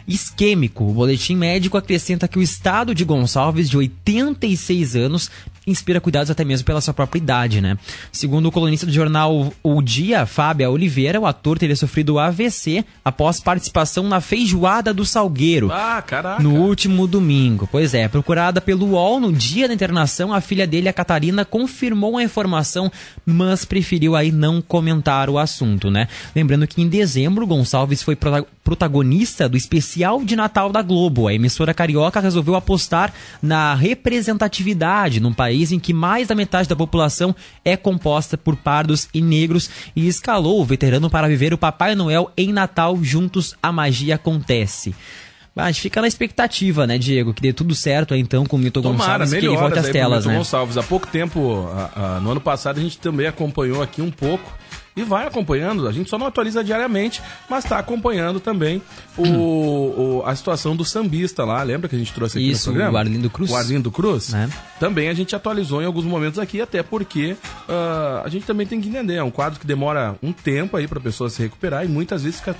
[0.08, 0.84] isquêmico.
[0.84, 5.28] O boletim médico acrescenta que o estado de Gonçalves, de 86 anos,
[5.66, 7.76] inspira cuidados até mesmo pela sua própria idade, né?
[8.12, 13.40] Segundo o colunista do jornal O Dia, Fábia Oliveira, o ator teria sofrido AVC após
[13.40, 15.70] participação na feijoada do Salgueiro.
[15.72, 16.42] Ah, caraca.
[16.42, 17.68] No último domingo.
[17.70, 22.16] Pois é, procurada pelo UOL no dia da internação, a filha dele, a Catarina, confirmou
[22.16, 22.90] a informação,
[23.24, 26.08] mas preferiu aí não comentar o assunto, né?
[26.34, 31.28] Lembrando que em dezembro, Gonçalves foi protagonista do especial de Natal da Globo.
[31.28, 36.76] A emissora carioca resolveu apostar na representatividade num país em que mais da metade da
[36.76, 41.94] população é composta por pardos e negros e escalou o veterano para viver o Papai
[41.94, 44.94] Noel em Natal juntos a magia acontece.
[45.54, 47.32] A gente fica na expectativa, né, Diego?
[47.32, 49.88] Que dê tudo certo aí, então com o Milton Tomara, Gonçalves que ele volte às
[49.88, 50.38] telas, Milton né?
[50.38, 50.76] Gonçalves.
[50.76, 54.52] Há pouco tempo, a, a, no ano passado, a gente também acompanhou aqui um pouco
[54.96, 55.86] e vai acompanhando.
[55.86, 58.82] A gente só não atualiza diariamente, mas está acompanhando também
[59.16, 61.62] o, o, a situação do sambista lá.
[61.62, 62.96] Lembra que a gente trouxe aqui Isso, no programa?
[62.96, 63.50] o Arlindo Cruz.
[63.50, 64.32] O Arlindo Cruz.
[64.32, 64.48] É.
[64.80, 68.80] Também a gente atualizou em alguns momentos aqui, até porque uh, a gente também tem
[68.80, 69.16] que entender.
[69.16, 72.22] É um quadro que demora um tempo aí para a pessoa se recuperar e muitas
[72.22, 72.56] vezes fica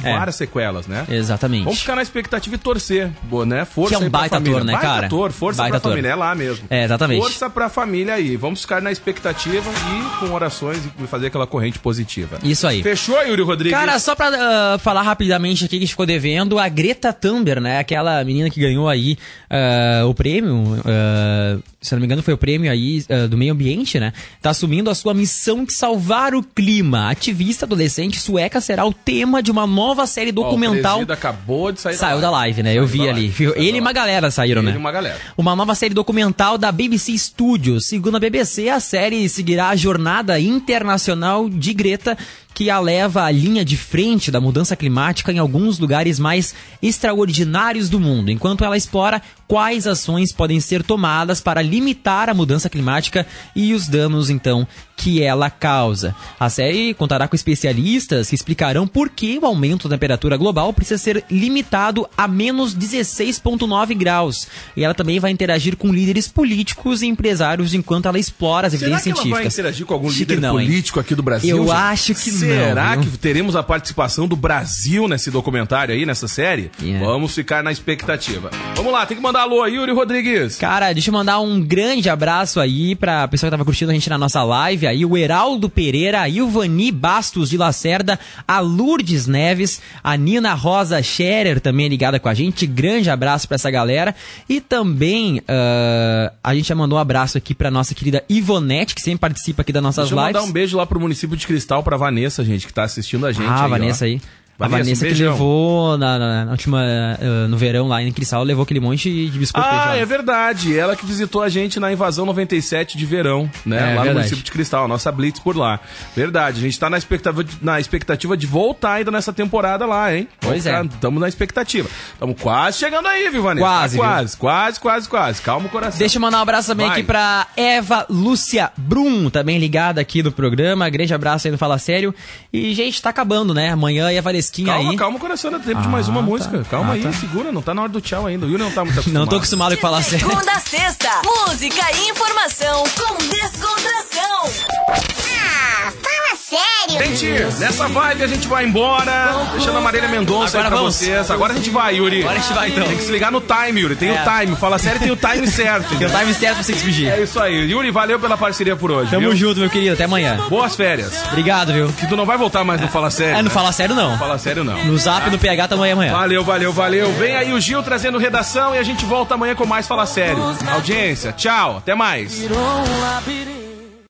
[0.00, 0.16] com É.
[0.16, 1.06] várias sequelas, né?
[1.08, 1.64] Exatamente.
[1.64, 3.64] Vamos ficar na expectativa e torcer, boa, né?
[3.64, 4.56] Força Que é um baita família.
[4.56, 5.06] ator, né, baita cara?
[5.06, 5.90] Ator, força Baita pra ator.
[5.92, 6.66] família, é lá mesmo.
[6.70, 7.20] É, exatamente.
[7.20, 8.36] Força pra família aí.
[8.36, 12.38] Vamos ficar na expectativa e com orações e fazer aquela corrente positiva.
[12.42, 12.82] Isso aí.
[12.82, 13.78] Fechou, Yuri Rodrigues?
[13.78, 14.28] Cara, só pra
[14.74, 17.78] ah, falar rapidamente aqui que ficou devendo, a Greta Thunberg, né?
[17.78, 19.16] Aquela menina que ganhou aí
[19.50, 23.98] ah, o prêmio, ah, se não me engano foi o prêmio aí do meio ambiente,
[24.00, 24.12] né?
[24.40, 27.00] Tá assumindo a sua missão de salvar o clima.
[27.08, 30.92] A ativista adolescente sueca será o tema de uma nova série Ó, documental.
[31.02, 32.74] O presídio acabou de sair Saiu da live, né?
[32.74, 33.20] Eu vi da ali.
[33.22, 33.94] live, Ele da e uma live.
[33.94, 34.76] galera saíram, Ele né?
[34.76, 35.16] e uma galera.
[35.36, 37.86] Uma nova série documental da BBC Studios.
[37.86, 42.16] Segundo a BBC, a série seguirá a jornada internacional de Greta,
[42.54, 47.88] que a leva à linha de frente da mudança climática em alguns lugares mais extraordinários
[47.88, 53.26] do mundo, enquanto ela explora quais ações podem ser tomadas para limitar a mudança climática
[53.54, 56.14] e os danos, então, que ela causa.
[56.38, 60.96] A série contará com especialistas que explicarão por que o aumento da temperatura global precisa
[60.96, 64.48] ser limitado a menos 16,9 graus.
[64.76, 68.86] E ela também vai interagir com líderes políticos e empresários enquanto ela explora as Será
[68.86, 69.54] evidências que ela vai científicas.
[69.58, 70.66] interagir com algum líder não, hein?
[70.66, 71.56] político aqui do Brasil?
[71.56, 71.72] Eu gente?
[71.72, 73.10] acho que Será viu?
[73.10, 76.70] que teremos a participação do Brasil nesse documentário aí, nessa série?
[76.80, 77.04] Yeah.
[77.06, 78.50] Vamos ficar na expectativa.
[78.76, 80.56] Vamos lá, tem que mandar alô aí, Yuri Rodrigues.
[80.56, 84.08] Cara, deixa eu mandar um grande abraço aí pra pessoa que tava curtindo a gente
[84.08, 89.80] na nossa live aí, o Heraldo Pereira, a Ilvani Bastos de Lacerda, a Lourdes Neves,
[90.02, 92.66] a Nina Rosa Scherer também ligada com a gente.
[92.66, 94.14] Grande abraço pra essa galera.
[94.48, 99.02] E também ah, a gente já mandou um abraço aqui pra nossa querida Ivonete, que
[99.02, 100.40] sempre participa aqui das nossas Deixa eu lives.
[100.40, 103.32] mandar um beijo lá pro município de Cristal, pra Vanessa, gente, que tá assistindo a
[103.32, 103.48] gente.
[103.48, 104.08] Ah, aí, Vanessa ó.
[104.08, 104.20] aí.
[104.60, 108.44] A Vanessa um que levou na, na- na última, ah, no verão lá em Cristal,
[108.44, 110.78] levou aquele monte de biscoito Ah, é verdade.
[110.78, 113.76] Ela que visitou a gente na invasão 97 de verão, né?
[113.76, 114.14] É, lá no verdade.
[114.14, 115.80] município de Cristal, a nossa Blitz por lá.
[116.14, 116.58] Verdade.
[116.60, 120.28] A gente tá na expectativa de, na expectativa de voltar ainda nessa temporada lá, hein?
[120.40, 120.80] Pois é.
[120.84, 121.88] Estamos na expectativa.
[122.12, 123.66] Estamos quase chegando aí, viu, Vanessa?
[123.66, 125.42] Quase, Tá quase, quase, quase, quase.
[125.42, 125.98] Calma o coração.
[125.98, 126.98] Deixa eu mandar um abraço também Vai.
[126.98, 130.88] aqui pra Eva Lúcia Brum, também ligada aqui no programa.
[130.88, 132.14] Grande abraço aí no Fala Sério.
[132.52, 133.70] E, gente, tá acabando, né?
[133.70, 134.96] Amanhã e a Valesquinha Calma, aí.
[134.96, 136.58] calma o coração, dá tempo de mais uma Ah, música.
[136.58, 136.64] tá.
[136.70, 137.12] Calma Ah, aí, tá.
[137.12, 138.46] segura, não tá na hora do tchau ainda.
[138.46, 139.20] O Yuri não tá muito acostumado.
[139.20, 140.28] Não tô acostumado com Fala Sério.
[140.28, 144.50] Segunda a sexta, música e informação com descontração.
[144.88, 147.16] Ah, fala sério.
[147.16, 149.46] Gente, nessa vibe a gente vai embora.
[149.52, 150.94] Deixando a Marília Mendonça Agora aí pra vamos.
[150.96, 151.30] vocês.
[151.30, 152.20] Agora a gente vai, Yuri.
[152.22, 152.84] Agora a gente vai, então.
[152.86, 153.96] Tem que se ligar no time, Yuri.
[153.96, 154.22] Tem É.
[154.22, 154.56] o time.
[154.56, 155.96] Fala sério, tem o time certo.
[155.96, 157.08] Tem o time certo pra você despedir.
[157.10, 157.70] É isso aí.
[157.70, 159.10] Yuri, valeu pela parceria por hoje.
[159.10, 159.36] Tamo viu?
[159.36, 159.94] junto, meu querido.
[159.94, 160.36] Até amanhã.
[160.48, 161.22] Boas férias.
[161.30, 161.88] Obrigado, viu?
[161.92, 163.32] Que tu não vai voltar mais no Fala Sério.
[163.34, 163.50] É, não né?
[163.50, 164.18] Fala Sério, não.
[164.18, 164.84] Fala Sério, não.
[164.84, 166.12] No Zap, no PH, tamo aí amanhã.
[166.12, 167.12] Valeu, valeu, valeu.
[167.12, 170.42] Vem aí o Gil trazendo redação e a gente volta amanhã com mais Fala Sério.
[170.72, 172.38] Audiência, tchau, até mais.
[172.38, 173.61] Virou um labirinto.